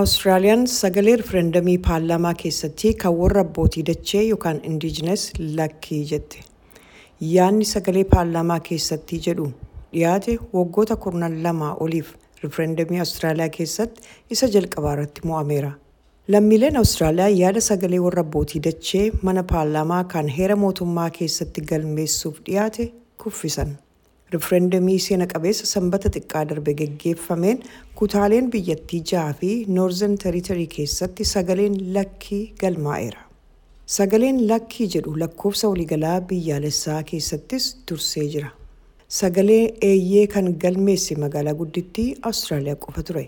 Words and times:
Awustiraaliyaan 0.00 0.66
sagalee 0.70 1.16
rifereendamii 1.16 1.78
paarlaamaa 1.84 2.32
keessatti 2.42 2.90
kan 3.02 3.14
warra 3.18 3.40
abbootii 3.46 3.84
dachee 3.88 4.22
yookaan 4.28 4.58
indiijinas 4.70 5.22
lakkii 5.60 6.00
jette. 6.10 6.42
Yaadni 7.20 7.64
sagalee 7.70 8.02
paarlaamaa 8.10 8.58
keessatti 8.68 9.20
jedhu 9.26 9.46
dhiyaate 9.92 10.34
waggoota 10.56 10.96
kurnan 11.04 11.38
lamaa 11.46 11.70
oliif 11.86 12.10
rifereendamii 12.42 12.98
Awustiraaliyaa 13.04 13.48
keessatti 13.56 14.02
isa 14.36 14.50
jalqabaa 14.58 14.92
irratti 14.98 15.24
mo'ameera. 15.32 15.72
Lammiileen 16.28 16.76
Awustiraaliyaa 16.82 17.28
yaada 17.40 17.60
sagalee 17.70 18.02
warra 18.08 18.26
abbootii 18.28 18.62
dachee 18.68 19.06
mana 19.22 19.42
paarlaamaa 19.54 20.04
kan 20.04 20.28
heera 20.38 20.56
mootummaa 20.66 21.10
keessatti 21.20 21.60
galmeessuuf 21.72 22.44
dhiyaate 22.50 22.92
kuffisan. 23.24 23.76
Rifereendamii 24.34 24.98
seena 25.04 25.26
qabeessa 25.32 25.66
sanbata 25.72 26.10
xiqqaa 26.14 26.44
darbe 26.52 26.72
geggeeffameen 26.80 27.60
kutaaleen 28.00 28.48
biyyattii 28.54 29.00
jaha 29.10 29.34
fi 29.42 29.50
noorzan 29.76 30.16
teeritarii 30.24 30.66
keessatti 30.76 31.24
sagaleen 31.32 31.76
lakkii 31.96 32.40
galmaa'eera. 32.62 33.22
Sagaleen 33.96 34.40
lakkii 34.50 34.88
jedhu 34.96 35.14
lakkoofsa 35.22 35.70
waliigalaa 35.72 36.16
biyyaalessaa 36.32 36.98
keessattis 37.12 37.68
dursee 37.90 38.26
jira. 38.34 38.50
Sagalee 39.20 39.62
eeyyee 39.92 40.26
kan 40.36 40.50
galmeesse 40.64 41.14
magaalaa 41.24 41.54
guddittii 41.62 42.08
Awustiraaliyaa 42.22 42.80
qofa 42.86 43.02
ture. 43.10 43.24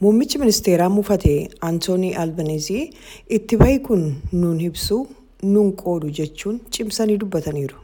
Muummichi 0.00 0.38
ministeeraa 0.38 0.88
muufatee 0.98 1.48
Antoonii 1.60 2.14
Albanezii 2.24 2.90
itti 3.38 3.56
bahi 3.56 3.78
kun 3.88 4.04
nuun 4.32 4.60
ibsu 4.68 5.06
nuun 5.42 5.72
qoodu 5.84 6.10
jechuun 6.20 6.60
cimsanii 6.70 7.16
dubbataniiru. 7.20 7.76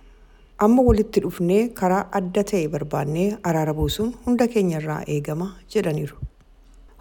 Amma 0.65 0.83
walitti 0.89 1.21
dhufnee 1.25 1.63
karaa 1.81 2.05
adda 2.19 2.43
ta'e 2.51 2.67
barbaannee 2.75 3.27
araara 3.51 3.75
buusuun 3.81 4.13
hunda 4.27 4.47
keenyarraa 4.55 5.01
eegama 5.15 5.49
jedhaniiru. 5.75 6.17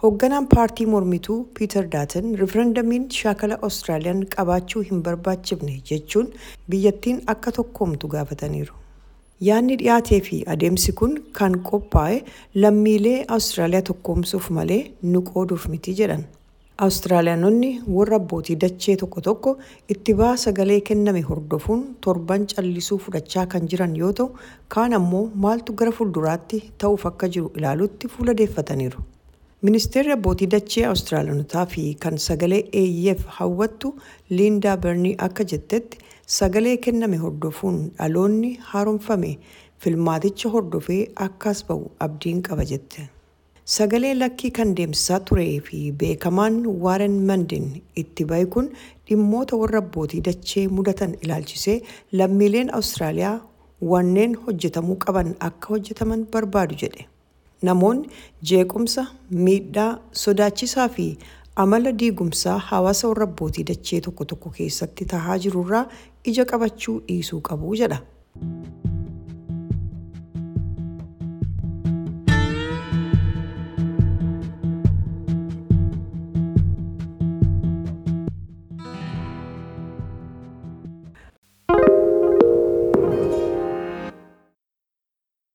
Hoogganaan 0.02 0.48
paartii 0.54 0.86
mormituu 0.94 1.36
Piiter 1.58 1.86
Daatan 1.94 2.34
rifereendamiin 2.40 3.06
shaakala 3.18 3.58
Awustiraaliyaan 3.62 4.20
qabaachuu 4.36 4.82
hin 4.90 5.00
barbaachifne 5.06 5.78
jechuun 5.90 6.28
biyyattiin 6.70 7.22
akka 7.34 7.52
tokkoomtu 7.60 8.08
gaafataniiru. 8.16 8.74
Yaadni 9.48 9.76
dhiyaatee 9.82 10.20
fi 10.28 10.42
adeemsi 10.56 10.92
kun 11.00 11.16
kan 11.40 11.56
qophaa'e 11.70 12.20
lammiilee 12.64 13.18
Awustiraaliyaa 13.28 13.88
tokkoomsuuf 13.92 14.50
malee 14.58 14.82
nu 15.02 15.22
qooduuf 15.32 15.68
miti 15.72 15.94
jedhan. 16.02 16.24
Awustiraaliyaanonni 16.84 17.68
warra 17.96 18.16
abbootii 18.20 18.54
dachee 18.62 18.94
tokko 19.02 19.20
tokko 19.28 19.52
itti 19.94 20.14
baha 20.18 20.34
sagalee 20.42 20.80
kenname 20.88 21.22
hordofuun 21.28 21.84
torban 22.06 22.44
callisuu 22.52 22.98
fudhachaa 23.04 23.44
kan 23.54 23.68
jiran 23.74 23.94
yoo 24.00 24.10
ta'u 24.18 24.26
kaan 24.74 24.96
ammoo 24.98 25.22
maaltu 25.44 25.76
gara 25.82 25.94
fuulduraatti 26.00 26.60
ta'uuf 26.84 27.06
akka 27.10 27.30
jiru 27.36 27.48
ilaalutti 27.60 28.10
fuuladeeffataniiru. 28.16 29.00
Ministeerri 29.70 30.12
abbootii 30.18 30.50
dachee 30.56 30.84
Awustiraaliyaanotaa 30.90 31.64
fi 31.76 31.86
kan 32.06 32.18
sagalee 32.26 32.60
eeyyeef 32.82 33.24
hawwattu 33.38 33.94
Liindaa 34.36 34.76
Bernii 34.86 35.16
akka 35.30 35.48
jettetti 35.54 36.04
sagalee 36.38 36.76
kenname 36.88 37.16
hordofuun 37.26 37.80
dhaloonni 37.98 38.52
haaromfame 38.70 39.36
filmaaticha 39.78 40.52
hordofee 40.58 41.02
akkas 41.30 41.64
ba'u 41.72 41.90
abdiin 42.08 42.42
qaba 42.50 42.64
jette. 42.74 43.08
Sagalee 43.66 44.14
lakkii 44.14 44.50
kan 44.56 44.74
deemsisaa 44.78 45.18
turee 45.28 45.60
fi 45.68 45.78
beekamaan 46.02 46.58
Waaren 46.84 47.16
Mandin 47.30 47.64
itti 48.02 48.24
bahe 48.32 48.46
kun 48.46 48.68
dhimmoota 49.08 49.56
warra 49.62 49.80
abbootii 49.82 50.20
dachee 50.28 50.66
mudatan 50.68 51.16
ilaalchisee 51.22 51.80
lammiileen 52.12 52.70
Awustiraaliyaa 52.78 53.34
wanneen 53.92 54.36
hojjetamuu 54.46 54.96
qaban 55.06 55.34
akka 55.48 55.68
hojjetaman 55.74 56.24
barbaadu 56.32 56.78
jedhe. 56.82 57.06
Namoonni 57.62 58.08
jeequmsa, 58.50 59.06
miidhaa, 59.30 59.98
sodaachisaa 60.12 60.88
fi 60.88 61.08
amala 61.56 61.92
diigumsaa 61.98 62.58
hawaasa 62.70 63.08
warra 63.08 63.24
abbootii 63.30 63.64
dachee 63.72 64.00
tokko 64.00 64.24
tokko 64.24 64.50
keessatti 64.58 65.04
tahaa 65.14 65.38
jirurraa 65.38 65.86
ija 66.24 66.44
qabachuu 66.52 67.00
dhiisuu 67.08 67.40
qabu 67.40 67.74
jedha. 67.82 67.98